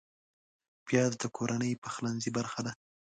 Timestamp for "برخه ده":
2.37-2.71